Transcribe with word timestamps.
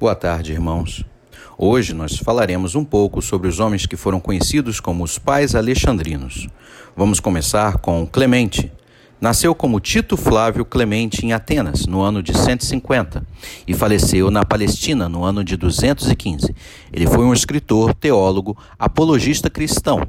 Boa 0.00 0.14
tarde, 0.14 0.52
irmãos. 0.52 1.04
Hoje 1.58 1.92
nós 1.92 2.16
falaremos 2.16 2.76
um 2.76 2.84
pouco 2.84 3.20
sobre 3.20 3.48
os 3.48 3.58
homens 3.58 3.84
que 3.84 3.96
foram 3.96 4.20
conhecidos 4.20 4.78
como 4.78 5.02
os 5.02 5.18
pais 5.18 5.56
alexandrinos. 5.56 6.46
Vamos 6.96 7.18
começar 7.18 7.78
com 7.78 8.06
Clemente. 8.06 8.70
Nasceu 9.20 9.56
como 9.56 9.80
Tito 9.80 10.16
Flávio 10.16 10.64
Clemente 10.64 11.26
em 11.26 11.32
Atenas, 11.32 11.84
no 11.84 12.00
ano 12.00 12.22
de 12.22 12.32
150, 12.32 13.26
e 13.66 13.74
faleceu 13.74 14.30
na 14.30 14.44
Palestina 14.44 15.08
no 15.08 15.24
ano 15.24 15.42
de 15.42 15.56
215. 15.56 16.54
Ele 16.92 17.06
foi 17.08 17.24
um 17.24 17.32
escritor, 17.32 17.92
teólogo, 17.92 18.56
apologista 18.78 19.50
cristão 19.50 20.06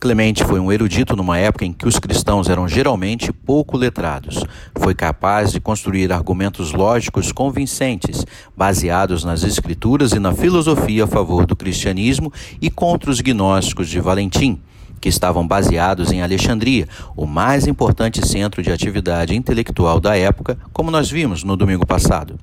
Clemente 0.00 0.44
foi 0.44 0.60
um 0.60 0.70
erudito 0.70 1.16
numa 1.16 1.38
época 1.38 1.64
em 1.64 1.72
que 1.72 1.88
os 1.88 1.98
cristãos 1.98 2.48
eram 2.48 2.68
geralmente 2.68 3.32
pouco 3.32 3.76
letrados. 3.76 4.44
Foi 4.76 4.94
capaz 4.94 5.50
de 5.50 5.58
construir 5.58 6.12
argumentos 6.12 6.72
lógicos 6.72 7.32
convincentes, 7.32 8.24
baseados 8.56 9.24
nas 9.24 9.42
escrituras 9.42 10.12
e 10.12 10.20
na 10.20 10.32
filosofia 10.32 11.02
a 11.02 11.06
favor 11.08 11.44
do 11.44 11.56
cristianismo 11.56 12.32
e 12.62 12.70
contra 12.70 13.10
os 13.10 13.20
gnósticos 13.20 13.88
de 13.88 13.98
Valentim, 13.98 14.60
que 15.00 15.08
estavam 15.08 15.44
baseados 15.44 16.12
em 16.12 16.22
Alexandria, 16.22 16.86
o 17.16 17.26
mais 17.26 17.66
importante 17.66 18.24
centro 18.24 18.62
de 18.62 18.70
atividade 18.70 19.34
intelectual 19.34 19.98
da 19.98 20.16
época, 20.16 20.56
como 20.72 20.92
nós 20.92 21.10
vimos 21.10 21.42
no 21.42 21.56
domingo 21.56 21.84
passado. 21.84 22.38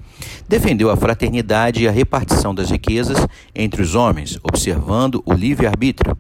Defendeu 0.46 0.90
a 0.90 0.98
fraternidade 0.98 1.84
e 1.84 1.88
a 1.88 1.92
repartição 1.92 2.54
das 2.54 2.70
riquezas 2.70 3.26
entre 3.56 3.82
os 3.82 3.96
homens, 3.96 4.38
observando 4.44 5.24
o 5.26 5.34
livre-arbítrio. 5.34 6.18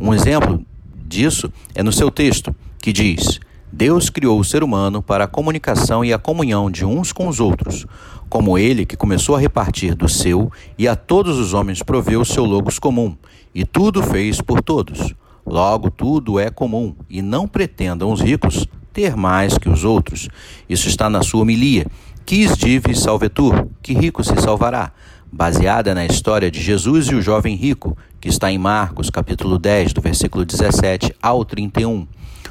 Um 0.00 0.14
exemplo 0.14 0.64
disso 1.08 1.50
é 1.74 1.82
no 1.82 1.90
seu 1.90 2.10
texto, 2.10 2.54
que 2.80 2.92
diz: 2.92 3.40
Deus 3.72 4.10
criou 4.10 4.38
o 4.38 4.44
ser 4.44 4.62
humano 4.62 5.02
para 5.02 5.24
a 5.24 5.28
comunicação 5.28 6.04
e 6.04 6.12
a 6.12 6.18
comunhão 6.18 6.70
de 6.70 6.84
uns 6.84 7.12
com 7.12 7.26
os 7.26 7.40
outros, 7.40 7.86
como 8.28 8.58
ele 8.58 8.86
que 8.86 8.96
começou 8.96 9.34
a 9.34 9.40
repartir 9.40 9.94
do 9.94 10.08
seu 10.08 10.52
e 10.76 10.86
a 10.86 10.94
todos 10.94 11.38
os 11.38 11.54
homens 11.54 11.82
proveu 11.82 12.24
seu 12.24 12.44
logos 12.44 12.78
comum, 12.78 13.16
e 13.54 13.64
tudo 13.64 14.02
fez 14.02 14.40
por 14.40 14.62
todos. 14.62 15.14
Logo, 15.44 15.90
tudo 15.90 16.38
é 16.38 16.50
comum, 16.50 16.94
e 17.08 17.22
não 17.22 17.48
pretendam 17.48 18.12
os 18.12 18.20
ricos 18.20 18.66
ter 18.92 19.16
mais 19.16 19.56
que 19.56 19.68
os 19.68 19.84
outros. 19.84 20.28
Isso 20.68 20.88
está 20.88 21.08
na 21.08 21.22
sua 21.22 21.42
homilia. 21.42 21.86
Quis 22.26 22.56
dive 22.56 22.94
salvetur, 22.94 23.66
que 23.80 23.94
rico 23.94 24.22
se 24.22 24.36
salvará, 24.42 24.92
baseada 25.32 25.94
na 25.94 26.04
história 26.04 26.50
de 26.50 26.60
Jesus 26.60 27.06
e 27.06 27.14
o 27.14 27.22
jovem 27.22 27.54
rico, 27.56 27.96
que 28.20 28.28
está 28.28 28.50
em 28.50 28.58
Marcos, 28.58 29.10
capítulo 29.10 29.58
10, 29.58 29.92
do 29.92 30.00
versículo 30.00 30.44
17 30.44 31.14
ao 31.22 31.44
31. 31.44 32.06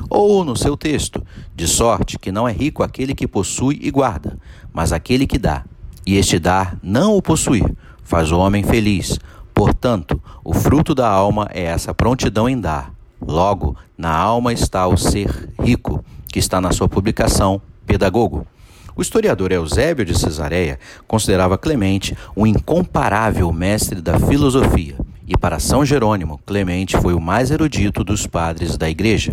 Ou 0.10 0.46
no 0.46 0.56
seu 0.56 0.78
texto, 0.78 1.26
de 1.54 1.68
sorte 1.68 2.18
que 2.18 2.32
não 2.32 2.48
é 2.48 2.54
rico 2.54 2.84
aquele 2.84 3.14
que 3.14 3.28
possui 3.28 3.80
e 3.82 3.92
guarda, 3.92 4.38
mas 4.72 4.94
aquele 4.94 5.28
que 5.28 5.38
dá. 5.38 5.66
E 6.06 6.16
este 6.16 6.40
dar, 6.40 6.78
não 6.82 7.18
o 7.18 7.22
possuir, 7.22 7.76
faz 8.02 8.32
o 8.32 8.38
homem 8.38 8.64
feliz. 8.64 9.20
Portanto, 9.54 10.22
o 10.44 10.54
fruto 10.54 10.96
da 10.96 11.10
alma 11.10 11.50
é 11.52 11.64
essa 11.64 11.94
prontidão 11.94 12.48
em 12.48 12.60
dar. 12.60 12.94
Logo, 13.20 13.76
na 13.98 14.16
alma 14.16 14.54
está 14.54 14.88
o 14.88 14.96
ser 14.96 15.52
rico, 15.60 16.04
que 16.32 16.40
está 16.40 16.62
na 16.62 16.72
sua 16.72 16.88
publicação 16.88 17.62
Pedagogo. 17.86 18.48
O 18.96 19.02
historiador 19.02 19.52
Eusébio 19.52 20.06
de 20.06 20.18
Cesareia 20.18 20.80
considerava 21.08 21.58
Clemente 21.58 22.16
um 22.36 22.48
incomparável 22.48 23.52
mestre 23.52 24.00
da 24.00 24.20
filosofia 24.20 24.96
e 25.28 25.38
para 25.38 25.60
São 25.60 25.84
Jerônimo, 25.84 26.40
Clemente 26.46 26.96
foi 26.98 27.14
o 27.14 27.20
mais 27.20 27.52
erudito 27.52 28.04
dos 28.04 28.26
padres 28.26 28.78
da 28.78 28.90
igreja. 28.90 29.32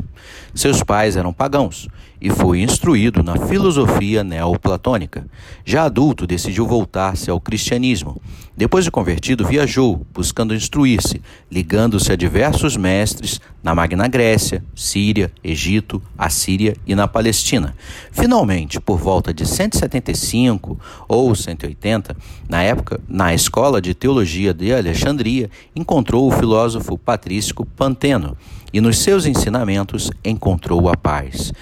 Seus 0.53 0.83
pais 0.83 1.17
eram 1.17 1.33
pagãos 1.33 1.89
e 2.21 2.31
foi 2.31 2.63
instruído 2.63 3.23
na 3.23 3.37
filosofia 3.37 4.25
neoplatônica. 4.25 5.27
Já 5.65 5.85
adulto, 5.85 6.27
decidiu 6.27 6.67
voltar-se 6.67 7.31
ao 7.31 7.41
cristianismo. 7.41 8.21
Depois 8.57 8.85
de 8.85 8.91
convertido, 8.91 9.45
viajou, 9.45 10.07
buscando 10.15 10.55
instruir-se, 10.55 11.21
ligando-se 11.51 12.13
a 12.13 12.17
diversos 12.17 12.77
mestres 12.77 13.41
na 13.63 13.75
Magna 13.75 14.07
Grécia, 14.07 14.65
Síria, 14.77 15.33
Egito, 15.43 16.01
Assíria 16.17 16.77
e 16.87 16.95
na 16.95 17.09
Palestina. 17.09 17.75
Finalmente, 18.13 18.81
por 18.81 18.99
volta 18.99 19.35
de 19.35 19.45
175 19.45 20.79
ou 21.09 21.35
180, 21.35 22.17
na 22.49 22.63
época, 22.63 23.01
na 23.09 23.35
escola 23.35 23.83
de 23.83 23.93
teologia 23.93 24.55
de 24.55 24.73
Alexandria, 24.73 25.51
encontrou 25.75 26.29
o 26.29 26.31
filósofo 26.31 26.97
patrístico 26.97 27.67
Panteno 27.67 28.37
e 28.75 28.81
nos 28.81 28.99
seus 28.99 29.25
ensinamentos 29.25 30.11
encontrou 30.25 30.89
a 30.89 30.97
paz, 30.97 31.53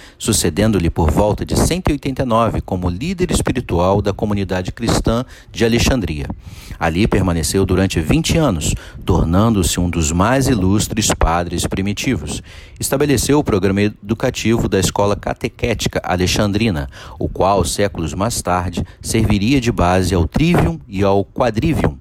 sucedendo-lhe 0.52 0.90
por 0.90 1.10
volta 1.10 1.46
de 1.46 1.58
189 1.58 2.60
como 2.60 2.90
líder 2.90 3.30
espiritual 3.30 4.02
da 4.02 4.12
comunidade 4.12 4.70
cristã 4.70 5.24
de 5.50 5.64
Alexandria. 5.64 6.26
Ali 6.78 7.08
permaneceu 7.08 7.64
durante 7.64 7.98
20 8.00 8.36
anos, 8.36 8.74
tornando-se 9.02 9.80
um 9.80 9.88
dos 9.88 10.12
mais 10.12 10.48
ilustres 10.48 11.08
padres 11.14 11.66
primitivos. 11.66 12.42
Estabeleceu 12.78 13.38
o 13.38 13.44
programa 13.44 13.80
educativo 13.80 14.68
da 14.68 14.78
escola 14.78 15.16
catequética 15.16 16.02
alexandrina, 16.04 16.86
o 17.18 17.30
qual, 17.30 17.64
séculos 17.64 18.12
mais 18.12 18.42
tarde, 18.42 18.84
serviria 19.00 19.58
de 19.58 19.72
base 19.72 20.14
ao 20.14 20.28
Trivium 20.28 20.78
e 20.86 21.02
ao 21.02 21.24
Quadrivium, 21.24 21.91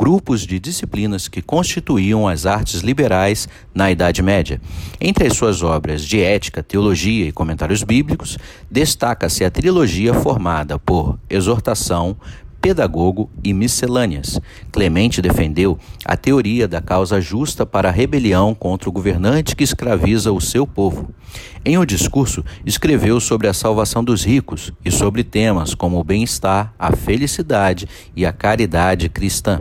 grupos 0.00 0.46
de 0.46 0.58
disciplinas 0.58 1.28
que 1.28 1.42
constituíam 1.42 2.26
as 2.26 2.46
artes 2.46 2.80
liberais 2.80 3.46
na 3.74 3.90
Idade 3.90 4.22
Média. 4.22 4.58
Entre 4.98 5.26
as 5.26 5.36
suas 5.36 5.62
obras 5.62 6.06
de 6.06 6.22
ética, 6.22 6.62
teologia 6.62 7.26
e 7.26 7.32
comentários 7.32 7.82
bíblicos, 7.82 8.38
destaca-se 8.70 9.44
a 9.44 9.50
trilogia 9.50 10.14
formada 10.14 10.78
por 10.78 11.18
Exortação, 11.28 12.16
pedagogo 12.60 13.30
e 13.42 13.52
miscelâneas. 13.52 14.40
Clemente 14.70 15.22
defendeu 15.22 15.78
a 16.04 16.16
teoria 16.16 16.68
da 16.68 16.80
causa 16.80 17.20
justa 17.20 17.64
para 17.64 17.88
a 17.88 17.92
rebelião 17.92 18.54
contra 18.54 18.88
o 18.88 18.92
governante 18.92 19.56
que 19.56 19.64
escraviza 19.64 20.32
o 20.32 20.40
seu 20.40 20.66
povo. 20.66 21.08
Em 21.64 21.78
um 21.78 21.84
discurso, 21.84 22.44
escreveu 22.64 23.20
sobre 23.20 23.48
a 23.48 23.54
salvação 23.54 24.02
dos 24.02 24.24
ricos 24.24 24.72
e 24.84 24.90
sobre 24.90 25.24
temas 25.24 25.74
como 25.74 25.98
o 25.98 26.04
bem-estar, 26.04 26.74
a 26.78 26.94
felicidade 26.94 27.88
e 28.14 28.26
a 28.26 28.32
caridade 28.32 29.08
cristã. 29.08 29.60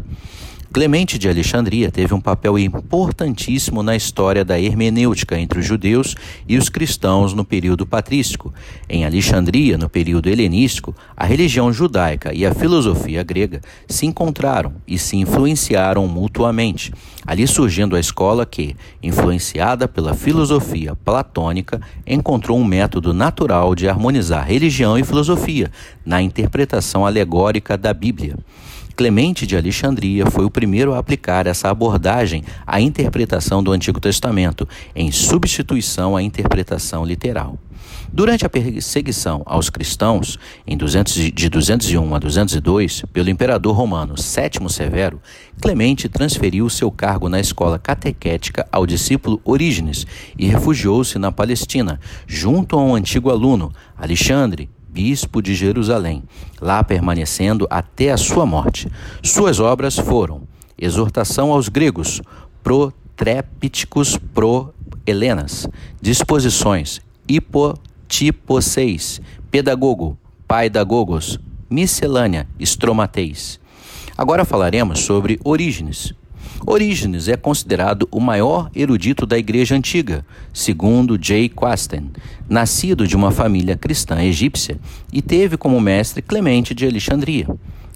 Clemente 0.72 1.18
de 1.18 1.28
Alexandria 1.28 1.90
teve 1.90 2.14
um 2.14 2.22
papel 2.22 2.60
importantíssimo 2.60 3.82
na 3.82 3.96
história 3.96 4.46
da 4.46 4.60
hermenêutica 4.60 5.40
entre 5.40 5.58
os 5.60 5.66
judeus 5.66 6.16
e 6.48 6.60
os 6.60 6.70
cristãos 6.70 7.34
no 7.34 7.44
período 7.44 7.88
patrístico. 7.88 8.54
Em 8.88 9.04
Alexandria, 9.04 9.80
no 9.80 9.90
período 9.90 10.30
helenístico, 10.30 10.96
a 11.18 11.26
religião 11.26 11.74
judaica 11.74 12.32
e 12.36 12.46
a 12.46 12.54
filosofia 12.54 13.24
grega 13.24 13.62
se 13.88 14.06
encontraram 14.06 14.76
e 14.88 15.00
se 15.00 15.18
influenciaram 15.18 16.08
mutuamente, 16.08 16.94
ali 17.26 17.48
surgindo 17.48 17.96
a 17.96 18.00
escola 18.00 18.46
que, 18.46 18.76
influenciada 19.02 19.88
pela 19.88 20.14
filosofia 20.14 20.96
platônica, 20.96 21.82
encontrou 22.06 22.60
um 22.60 22.64
método 22.64 23.12
natural 23.12 23.74
de 23.74 23.90
harmonizar 23.90 24.46
religião 24.46 25.00
e 25.00 25.04
filosofia 25.04 25.72
na 26.06 26.22
interpretação 26.22 27.08
alegórica 27.08 27.76
da 27.76 27.92
Bíblia. 27.92 28.38
Clemente 29.00 29.48
de 29.48 29.56
Alexandria 29.56 30.26
foi 30.26 30.44
o 30.44 30.50
primeiro 30.50 30.94
a 30.94 30.98
aplicar 30.98 31.48
essa 31.48 31.70
abordagem 31.70 32.44
à 32.68 32.82
interpretação 32.82 33.64
do 33.64 33.72
Antigo 33.72 33.98
Testamento, 33.98 34.68
em 34.94 35.10
substituição 35.10 36.18
à 36.18 36.22
interpretação 36.22 37.06
literal. 37.06 37.58
Durante 38.12 38.46
a 38.46 38.50
perseguição 38.50 39.42
aos 39.46 39.70
cristãos, 39.70 40.38
em 40.68 40.76
200, 40.76 41.32
de 41.32 41.48
201 41.48 42.14
a 42.14 42.20
202, 42.20 43.04
pelo 43.14 43.30
imperador 43.30 43.74
romano 43.74 44.18
Sétimo 44.18 44.70
Severo, 44.70 45.22
Clemente 45.62 46.10
transferiu 46.10 46.70
seu 46.70 46.92
cargo 46.92 47.30
na 47.30 47.40
escola 47.40 47.80
catequética 47.80 48.68
ao 48.70 48.86
discípulo 48.86 49.40
Orígenes 49.46 50.06
e 50.38 50.46
refugiou-se 50.48 51.18
na 51.18 51.32
Palestina, 51.32 52.02
junto 52.28 52.78
a 52.78 52.84
um 52.84 52.96
antigo 52.96 53.30
aluno, 53.30 53.72
Alexandre, 53.98 54.70
bispo 54.92 55.42
de 55.42 55.54
Jerusalém, 55.56 56.24
lá 56.60 56.84
permanecendo 56.84 57.68
até 57.70 58.12
a 58.12 58.18
sua 58.18 58.46
morte. 58.46 58.90
Suas 59.24 59.60
obras 59.60 59.98
foram 59.98 60.42
Exortação 60.78 61.52
aos 61.52 61.70
Gregos, 61.70 62.22
Protrépticos 62.64 64.18
pro 64.34 64.74
Helenas, 65.06 65.68
Disposições, 66.02 67.02
Hipotiposeis, 67.28 69.22
Pedagogo, 69.52 70.18
Paidagogos, 70.48 71.40
Miscelânea, 71.70 72.48
Estromateis. 72.60 73.60
Agora 74.18 74.44
falaremos 74.44 75.00
sobre 75.00 75.40
Orígenes, 75.44 76.14
Orígenes 76.66 77.28
é 77.28 77.38
considerado 77.38 78.08
o 78.12 78.20
maior 78.20 78.70
erudito 78.76 79.26
da 79.26 79.38
Igreja 79.38 79.76
Antiga, 79.76 80.26
segundo 80.54 81.18
J. 81.18 81.50
Quasten, 81.50 82.12
nascido 82.48 83.08
de 83.08 83.16
uma 83.16 83.32
família 83.32 83.78
cristã 83.78 84.22
egípcia 84.22 84.78
e 85.12 85.22
teve 85.22 85.58
como 85.58 85.80
mestre 85.80 86.22
Clemente 86.22 86.74
de 86.74 86.86
Alexandria. 86.86 87.48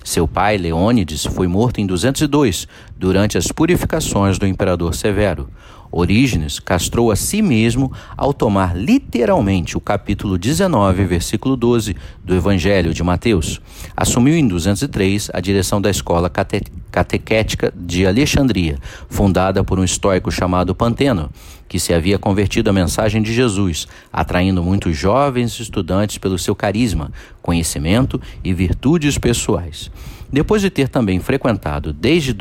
Seu 0.04 0.28
pai, 0.28 0.58
Leônides, 0.58 1.26
foi 1.26 1.48
morto 1.48 1.80
em 1.80 1.86
202 1.86 2.68
durante 2.98 3.38
as 3.38 3.48
purificações 3.48 4.38
do 4.38 4.46
imperador 4.46 4.94
Severo. 4.94 5.50
Orígenes 5.96 6.60
castrou 6.60 7.12
a 7.12 7.16
si 7.16 7.40
mesmo 7.44 7.94
ao 8.18 8.34
tomar 8.34 8.76
literalmente 8.76 9.78
o 9.78 9.80
capítulo 9.80 10.40
19, 10.40 11.06
versículo 11.06 11.56
12 11.56 11.96
do 12.24 12.34
Evangelho 12.34 12.96
de 12.96 13.04
Mateus. 13.04 13.62
Assumiu 13.96 14.36
em 14.36 14.48
203 14.48 15.30
a 15.32 15.40
direção 15.40 15.80
da 15.80 15.92
escola 15.92 16.32
cate 16.32 16.64
catequética 16.92 17.74
de 17.76 18.06
Alexandria, 18.06 18.78
fundada 19.10 19.64
por 19.64 19.80
um 19.80 19.84
estoico 19.84 20.32
chamado 20.32 20.76
Panteno, 20.76 21.32
que 21.68 21.80
se 21.80 21.92
havia 21.92 22.20
convertido 22.20 22.70
à 22.70 22.74
mensagem 22.74 23.20
de 23.20 23.34
Jesus, 23.34 23.88
atraindo 24.12 24.62
muitos 24.62 24.96
jovens 24.96 25.60
estudantes 25.60 26.20
pelo 26.20 26.38
seu 26.38 26.56
carisma, 26.56 27.12
conhecimento 27.42 28.22
e 28.44 28.54
virtudes 28.54 29.18
pessoais. 29.18 29.90
Depois 30.32 30.62
de 30.62 30.70
ter 30.70 30.88
também 30.88 31.20
frequentado 31.20 31.94
desde 31.94 32.34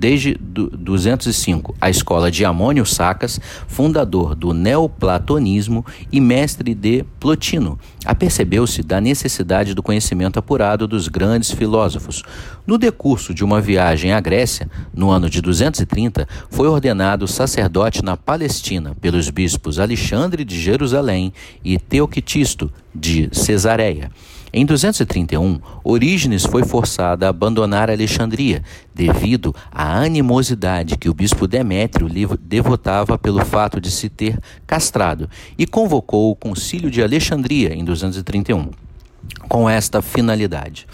desde 0.00 0.34
205 0.40 1.76
a 1.78 1.90
escola 1.90 2.30
de 2.30 2.42
Amônio 2.42 2.86
Sacas, 2.86 3.38
fundador 3.68 4.34
do 4.34 4.54
neoplatonismo 4.54 5.84
e 6.10 6.18
mestre 6.18 6.74
de 6.74 7.04
Plotino. 7.20 7.78
Apercebeu-se 8.06 8.82
da 8.82 8.98
necessidade 8.98 9.74
do 9.74 9.82
conhecimento 9.82 10.38
apurado 10.38 10.88
dos 10.88 11.06
grandes 11.06 11.50
filósofos. 11.50 12.22
No 12.66 12.78
decurso 12.78 13.34
de 13.34 13.44
uma 13.44 13.60
viagem 13.60 14.14
à 14.14 14.20
Grécia, 14.20 14.70
no 14.94 15.10
ano 15.10 15.28
de 15.28 15.42
230, 15.42 16.26
foi 16.48 16.66
ordenado 16.66 17.28
sacerdote 17.28 18.02
na 18.02 18.16
Palestina 18.16 18.96
pelos 18.98 19.28
bispos 19.28 19.78
Alexandre 19.78 20.46
de 20.46 20.58
Jerusalém 20.58 21.30
e 21.62 21.78
Teoquitisto 21.78 22.72
de 22.94 23.28
Cesareia. 23.32 24.10
Em 24.52 24.66
231, 24.66 25.60
Orígenes 25.84 26.44
foi 26.44 26.64
forçado 26.64 27.24
a 27.24 27.28
abandonar 27.28 27.88
Alexandria, 27.88 28.64
devido 28.92 29.54
à 29.70 30.00
animosidade 30.00 30.98
que 30.98 31.08
o 31.08 31.14
bispo 31.14 31.46
Demétrio 31.46 32.08
lhe 32.08 32.26
devotava 32.40 33.16
pelo 33.16 33.44
fato 33.44 33.80
de 33.80 33.90
se 33.90 34.08
ter 34.08 34.38
castrado, 34.66 35.30
e 35.56 35.66
convocou 35.66 36.30
o 36.30 36.36
Concílio 36.36 36.90
de 36.90 37.00
Alexandria 37.00 37.74
em 37.74 37.84
231 37.84 38.70
com 39.48 39.68
esta 39.68 40.02
finalidade. 40.02 40.86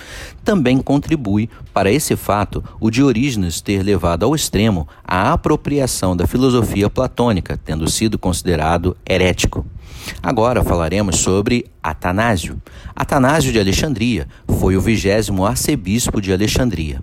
Também 0.45 0.79
contribui 0.79 1.49
para 1.73 1.91
esse 1.91 2.17
fato 2.17 2.63
o 2.81 2.91
de 2.91 3.03
Orígenes 3.03 3.61
ter 3.61 3.83
levado 3.83 4.25
ao 4.25 4.35
extremo 4.35 4.89
a 5.05 5.33
apropriação 5.33 6.17
da 6.17 6.27
filosofia 6.27 6.89
platônica, 6.89 7.59
tendo 7.63 7.89
sido 7.91 8.19
considerado 8.19 8.97
herético. 9.09 9.67
Agora 10.23 10.65
falaremos 10.65 11.17
sobre 11.17 11.67
Atanásio. 11.83 12.61
Atanásio 12.95 13.53
de 13.53 13.59
Alexandria 13.59 14.27
foi 14.59 14.77
o 14.77 14.81
vigésimo 14.81 15.45
arcebispo 15.45 16.21
de 16.21 16.33
Alexandria. 16.33 17.01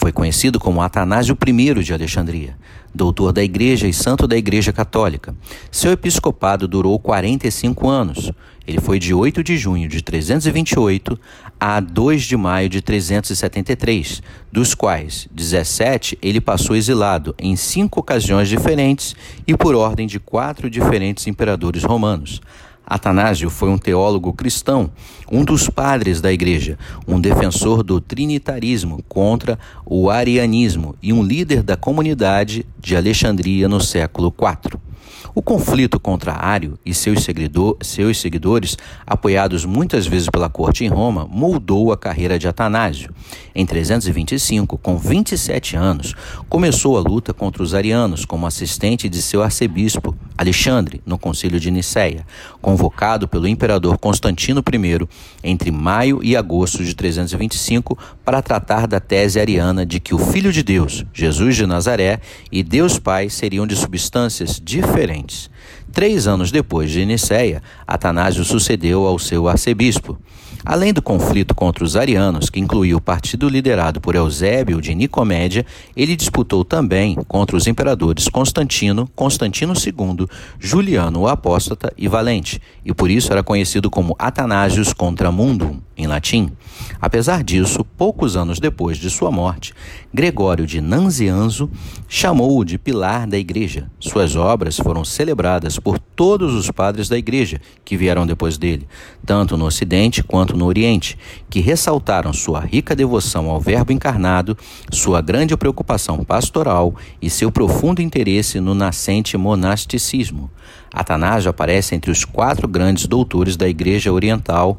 Foi 0.00 0.12
conhecido 0.12 0.58
como 0.58 0.80
Atanásio 0.80 1.36
I 1.46 1.82
de 1.84 1.92
Alexandria, 1.92 2.56
doutor 2.94 3.34
da 3.34 3.44
Igreja 3.44 3.86
e 3.86 3.92
santo 3.92 4.26
da 4.26 4.34
Igreja 4.34 4.72
Católica. 4.72 5.36
Seu 5.70 5.92
episcopado 5.92 6.66
durou 6.66 6.98
45 6.98 7.86
anos. 7.86 8.32
Ele 8.66 8.80
foi 8.80 8.98
de 8.98 9.12
8 9.12 9.44
de 9.44 9.58
junho 9.58 9.90
de 9.90 10.00
328 10.00 11.20
a 11.60 11.80
2 11.80 12.22
de 12.22 12.34
maio 12.34 12.70
de 12.70 12.80
373, 12.80 14.22
dos 14.50 14.74
quais 14.74 15.28
17 15.32 16.16
ele 16.22 16.40
passou 16.40 16.74
exilado 16.74 17.34
em 17.38 17.54
cinco 17.54 18.00
ocasiões 18.00 18.48
diferentes 18.48 19.14
e 19.46 19.54
por 19.54 19.74
ordem 19.74 20.06
de 20.06 20.18
quatro 20.18 20.70
diferentes 20.70 21.26
imperadores 21.26 21.84
romanos. 21.84 22.40
Atanásio 22.90 23.48
foi 23.48 23.70
um 23.70 23.78
teólogo 23.78 24.32
cristão, 24.32 24.90
um 25.30 25.44
dos 25.44 25.70
padres 25.70 26.20
da 26.20 26.32
igreja, 26.32 26.76
um 27.06 27.20
defensor 27.20 27.84
do 27.84 28.00
trinitarismo 28.00 29.00
contra 29.08 29.56
o 29.86 30.10
arianismo 30.10 30.96
e 31.00 31.12
um 31.12 31.22
líder 31.22 31.62
da 31.62 31.76
comunidade 31.76 32.66
de 32.80 32.96
Alexandria 32.96 33.68
no 33.68 33.80
século 33.80 34.34
IV. 34.36 34.89
O 35.34 35.42
conflito 35.42 36.00
contra 36.00 36.32
Ário 36.32 36.78
e 36.84 36.92
seus, 36.92 37.22
seguidor, 37.22 37.76
seus 37.80 38.20
seguidores, 38.20 38.76
apoiados 39.06 39.64
muitas 39.64 40.06
vezes 40.06 40.28
pela 40.28 40.48
corte 40.48 40.84
em 40.84 40.88
Roma, 40.88 41.26
moldou 41.30 41.92
a 41.92 41.96
carreira 41.96 42.38
de 42.38 42.48
Atanásio. 42.48 43.14
Em 43.54 43.64
325, 43.64 44.76
com 44.78 44.96
27 44.96 45.76
anos, 45.76 46.14
começou 46.48 46.96
a 46.96 47.00
luta 47.00 47.32
contra 47.32 47.62
os 47.62 47.74
arianos 47.74 48.24
como 48.24 48.46
assistente 48.46 49.08
de 49.08 49.22
seu 49.22 49.42
arcebispo, 49.42 50.16
Alexandre, 50.36 51.00
no 51.06 51.18
concílio 51.18 51.60
de 51.60 51.70
Nicéia, 51.70 52.26
convocado 52.60 53.28
pelo 53.28 53.46
imperador 53.46 53.98
Constantino 53.98 54.60
I 54.60 55.08
entre 55.44 55.70
maio 55.70 56.20
e 56.22 56.36
agosto 56.36 56.84
de 56.84 56.94
325 56.94 57.96
para 58.24 58.42
tratar 58.42 58.86
da 58.86 58.98
tese 58.98 59.38
ariana 59.38 59.84
de 59.84 60.00
que 60.00 60.14
o 60.14 60.18
Filho 60.18 60.52
de 60.52 60.62
Deus, 60.62 61.04
Jesus 61.12 61.56
de 61.56 61.66
Nazaré, 61.66 62.20
e 62.50 62.62
Deus 62.62 62.98
Pai 62.98 63.28
seriam 63.28 63.66
de 63.66 63.76
substâncias 63.76 64.60
diferentes 64.62 64.89
diferentes. 64.90 65.50
Três 65.92 66.26
anos 66.26 66.52
depois 66.52 66.90
de 66.90 67.04
Nicéia, 67.04 67.62
Atanásio 67.86 68.44
sucedeu 68.44 69.06
ao 69.06 69.18
seu 69.18 69.48
arcebispo. 69.48 70.18
Além 70.64 70.92
do 70.92 71.00
conflito 71.00 71.54
contra 71.54 71.82
os 71.82 71.96
arianos, 71.96 72.50
que 72.50 72.60
incluía 72.60 72.96
o 72.96 73.00
partido 73.00 73.48
liderado 73.48 73.98
por 73.98 74.14
Eusébio 74.14 74.80
de 74.80 74.94
Nicomédia, 74.94 75.64
ele 75.96 76.14
disputou 76.14 76.64
também 76.64 77.16
contra 77.26 77.56
os 77.56 77.66
imperadores 77.66 78.28
Constantino, 78.28 79.08
Constantino 79.16 79.72
II, 79.72 80.26
Juliano 80.58 81.20
o 81.20 81.28
Apóstata 81.28 81.90
e 81.96 82.06
Valente, 82.06 82.60
e 82.84 82.92
por 82.92 83.10
isso 83.10 83.32
era 83.32 83.42
conhecido 83.42 83.88
como 83.88 84.14
Atanásios 84.18 84.92
contra 84.92 85.32
Mundum, 85.32 85.80
em 85.96 86.06
latim. 86.06 86.52
Apesar 87.00 87.42
disso, 87.42 87.82
poucos 87.96 88.36
anos 88.36 88.60
depois 88.60 88.98
de 88.98 89.08
sua 89.08 89.30
morte, 89.30 89.72
Gregório 90.12 90.66
de 90.66 90.80
Nanzianzo 90.80 91.70
chamou-o 92.06 92.64
de 92.64 92.76
pilar 92.76 93.26
da 93.26 93.38
igreja. 93.38 93.90
Suas 93.98 94.36
obras 94.36 94.76
foram 94.76 95.04
celebradas 95.06 95.78
por 95.80 95.98
todos 95.98 96.54
os 96.54 96.70
padres 96.70 97.08
da 97.08 97.16
igreja 97.16 97.60
que 97.84 97.96
vieram 97.96 98.26
depois 98.26 98.58
dele, 98.58 98.86
tanto 99.24 99.56
no 99.56 99.64
Ocidente 99.64 100.22
quanto 100.22 100.56
no 100.56 100.66
Oriente, 100.66 101.18
que 101.48 101.60
ressaltaram 101.60 102.32
sua 102.32 102.60
rica 102.60 102.94
devoção 102.94 103.48
ao 103.48 103.60
Verbo 103.60 103.92
encarnado, 103.92 104.56
sua 104.92 105.20
grande 105.20 105.56
preocupação 105.56 106.24
pastoral 106.24 106.94
e 107.20 107.30
seu 107.30 107.50
profundo 107.50 108.02
interesse 108.02 108.60
no 108.60 108.74
nascente 108.74 109.36
monasticismo. 109.36 110.50
Atanásio 110.92 111.50
aparece 111.50 111.94
entre 111.94 112.10
os 112.10 112.24
quatro 112.24 112.66
grandes 112.66 113.06
doutores 113.06 113.56
da 113.56 113.68
Igreja 113.68 114.12
Oriental 114.12 114.78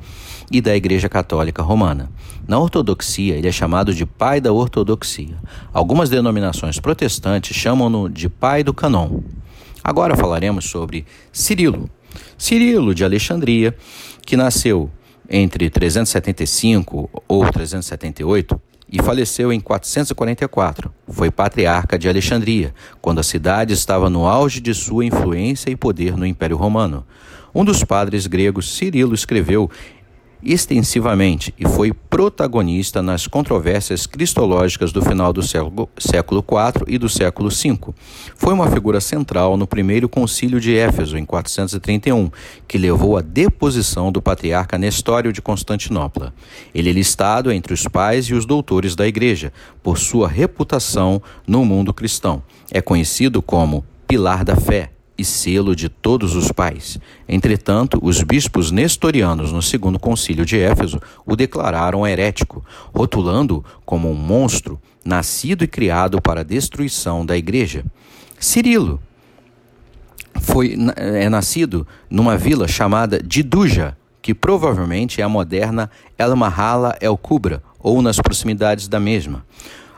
e 0.52 0.60
da 0.60 0.76
Igreja 0.76 1.08
Católica 1.08 1.64
Romana. 1.64 2.12
Na 2.48 2.60
ortodoxia, 2.60 3.36
ele 3.36 3.48
é 3.48 3.52
chamado 3.52 3.94
de 3.94 4.06
pai 4.06 4.42
da 4.42 4.52
ortodoxia. 4.52 5.36
Algumas 5.72 6.10
denominações 6.10 6.80
protestantes 6.80 7.56
chamam-no 7.56 8.10
de 8.10 8.28
pai 8.28 8.64
do 8.64 8.74
canon. 8.74 9.22
Agora 9.84 10.16
falaremos 10.16 10.66
sobre 10.66 11.06
Cirilo. 11.32 11.90
Cirilo 12.38 12.94
de 12.94 13.04
Alexandria, 13.04 13.76
que 14.26 14.38
nasceu 14.38 14.90
entre 15.30 15.70
375 15.70 17.10
ou 17.28 17.50
378 17.50 18.62
e 18.92 19.02
faleceu 19.02 19.54
em 19.54 19.60
444. 19.60 20.94
Foi 21.08 21.32
patriarca 21.32 21.98
de 21.98 22.10
Alexandria, 22.10 22.74
quando 23.02 23.20
a 23.20 23.24
cidade 23.24 23.74
estava 23.74 24.10
no 24.10 24.28
auge 24.28 24.60
de 24.60 24.74
sua 24.74 25.06
influência 25.06 25.72
e 25.72 25.76
poder 25.76 26.18
no 26.18 26.26
Império 26.26 26.58
Romano. 26.58 27.06
Um 27.56 27.64
dos 27.64 27.84
padres 27.84 28.28
gregos, 28.28 28.76
Cirilo, 28.76 29.14
escreveu 29.14 29.70
extensivamente 30.44 31.54
e 31.58 31.68
foi 31.68 31.94
protagonista 31.94 33.02
nas 33.02 33.28
controvérsias 33.28 34.06
cristológicas 34.06 34.92
do 34.92 35.02
final 35.02 35.32
do 35.32 35.42
século, 35.42 35.90
IV 35.98 36.86
e 36.88 36.98
do 36.98 37.08
século 37.08 37.50
V. 37.50 37.94
Foi 38.36 38.54
uma 38.54 38.70
figura 38.70 39.00
central 39.00 39.56
no 39.58 39.68
primeiro 39.68 40.10
concílio 40.10 40.60
de 40.60 40.76
Éfeso, 40.76 41.18
em 41.18 41.26
431, 41.26 42.30
que 42.68 42.78
levou 42.78 43.18
à 43.18 43.22
deposição 43.22 44.12
do 44.12 44.22
patriarca 44.22 44.78
Nestório 44.78 45.32
de 45.32 45.42
Constantinopla. 45.42 46.34
Ele 46.74 46.90
é 46.90 46.94
listado 46.94 47.52
entre 47.52 47.74
os 47.74 47.88
pais 47.88 48.26
e 48.26 48.34
os 48.34 48.46
doutores 48.46 48.96
da 48.96 49.08
Igreja, 49.08 49.54
por 49.84 49.98
sua 49.98 50.28
reputação 50.28 51.22
no 51.48 51.64
mundo 51.66 51.94
cristão. 51.94 52.42
É 52.72 52.82
conhecido 52.82 53.42
como 53.42 53.86
pilar 54.08 54.44
da 54.44 54.56
fé 54.56 54.92
e 55.18 55.26
selo 55.26 55.76
de 55.76 55.90
todos 55.90 56.36
os 56.36 56.52
pais. 56.52 57.00
Entretanto, 57.28 58.00
os 58.02 58.24
bispos 58.24 58.72
nestorianos 58.72 59.52
no 59.52 59.62
segundo 59.62 60.00
concílio 60.00 60.46
de 60.46 60.58
Éfeso 60.58 61.00
o 61.26 61.36
declararam 61.36 62.08
herético, 62.08 62.66
rotulando-o 62.94 63.64
como 63.86 64.10
um 64.10 64.16
monstro 64.16 64.80
nascido 65.04 65.64
e 65.64 65.68
criado 65.68 66.22
para 66.22 66.42
a 66.42 66.44
destruição 66.44 67.26
da 67.26 67.38
igreja. 67.38 67.84
Cirilo 68.40 69.00
foi, 70.40 70.76
é 70.96 71.30
nascido 71.30 71.88
numa 72.10 72.38
vila 72.38 72.68
chamada 72.68 73.22
Diduja, 73.22 73.98
que 74.22 74.34
provavelmente 74.34 75.20
é 75.20 75.24
a 75.24 75.30
moderna 75.30 75.90
El 76.18 76.36
Mahala 76.36 76.98
El 77.02 77.18
Kubra, 77.18 77.62
ou 77.80 78.02
nas 78.02 78.18
proximidades 78.18 78.88
da 78.88 79.00
mesma. 79.00 79.44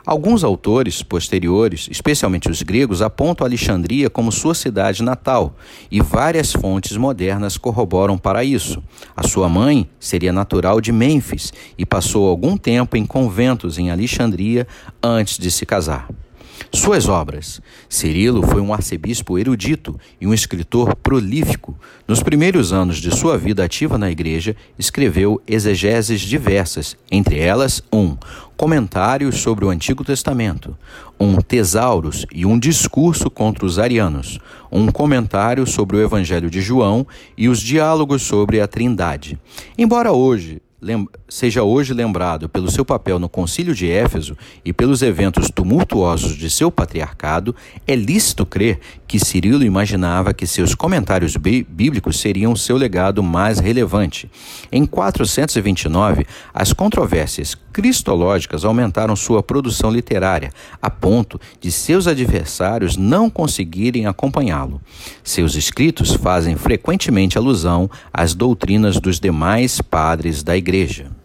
Alguns 0.06 0.44
autores 0.44 1.02
posteriores, 1.02 1.88
especialmente 1.90 2.50
os 2.50 2.62
gregos, 2.62 3.02
apontam 3.02 3.48
Alexandria 3.48 4.10
como 4.10 4.34
sua 4.34 4.54
cidade 4.54 5.02
natal, 5.02 5.56
e 5.90 6.02
várias 6.02 6.52
fontes 6.52 6.98
modernas 6.98 7.58
corroboram 7.58 8.18
para 8.18 8.44
isso. 8.44 8.84
A 9.16 9.26
sua 9.26 9.48
mãe 9.48 9.90
seria 9.98 10.34
natural 10.34 10.82
de 10.82 10.92
Mênfis 10.92 11.54
e 11.78 11.86
passou 11.86 12.28
algum 12.28 12.58
tempo 12.58 12.98
em 12.98 13.06
conventos 13.06 13.78
em 13.78 13.92
Alexandria 13.92 14.68
antes 15.02 15.38
de 15.38 15.50
se 15.50 15.66
casar. 15.66 16.10
Suas 16.72 17.08
obras. 17.08 17.62
Cirilo 17.90 18.42
foi 18.44 18.62
um 18.62 18.74
arcebispo 18.74 19.38
erudito 19.38 20.00
e 20.20 20.28
um 20.28 20.34
escritor 20.34 20.96
prolífico. 20.96 21.78
Nos 22.08 22.22
primeiros 22.22 22.74
anos 22.74 22.98
de 22.98 23.16
sua 23.16 23.38
vida 23.38 23.64
ativa 23.64 23.98
na 23.98 24.10
igreja, 24.10 24.56
escreveu 24.78 25.42
exegeses 25.48 26.22
diversas, 26.22 26.98
entre 27.12 27.40
elas 27.40 27.82
um 27.92 28.18
comentário 28.56 29.32
sobre 29.32 29.66
o 29.66 29.70
Antigo 29.70 30.04
Testamento, 30.04 30.78
um 31.20 31.38
tesauros 31.38 32.26
e 32.32 32.46
um 32.46 32.58
discurso 32.58 33.30
contra 33.30 33.66
os 33.66 33.78
arianos, 33.80 34.40
um 34.72 34.88
comentário 34.88 35.66
sobre 35.68 35.98
o 35.98 36.02
Evangelho 36.02 36.50
de 36.50 36.62
João 36.62 37.06
e 37.38 37.50
os 37.50 37.60
diálogos 37.60 38.22
sobre 38.22 38.62
a 38.62 38.68
Trindade. 38.68 39.40
Embora 39.78 40.12
hoje 40.12 40.62
seja 41.30 41.64
hoje 41.64 41.94
lembrado 41.94 42.48
pelo 42.50 42.70
seu 42.70 42.84
papel 42.84 43.18
no 43.20 43.30
Concílio 43.30 43.74
de 43.74 43.90
Éfeso 43.90 44.38
e 44.64 44.74
pelos 44.74 45.02
eventos 45.02 45.50
tumultuosos 45.50 46.36
de 46.36 46.50
seu 46.50 46.72
patriarcado, 46.72 47.56
é 47.88 47.96
lícito 47.96 48.46
crer 48.46 48.80
que 49.08 49.20
Cirilo 49.20 49.64
imaginava 49.64 50.34
que 50.34 50.46
seus 50.46 50.76
comentários 50.76 51.36
bíblicos 51.36 52.20
seriam 52.20 52.56
seu 52.56 52.78
legado 52.78 53.24
mais 53.24 53.60
relevante. 53.60 54.30
Em 54.72 54.86
429, 54.86 56.26
as 56.54 56.74
controvérsias 56.74 57.56
cristológicas 57.74 58.64
aumentaram 58.64 59.16
sua 59.16 59.42
produção 59.42 59.90
literária, 59.90 60.52
a 60.80 60.90
ponto 60.90 61.42
de 61.60 61.72
seus 61.72 62.06
adversários 62.06 62.96
não 62.96 63.30
conseguirem 63.30 64.06
acompanhá-lo. 64.06 64.80
Seus 65.24 65.56
escritos 65.56 66.14
fazem 66.14 66.56
frequentemente 66.56 67.38
alusão 67.38 67.90
às 68.14 68.36
doutrinas 68.36 69.00
dos 69.00 69.20
demais 69.20 69.82
padres 69.82 70.44
da 70.44 70.56
Igreja. 70.56 71.12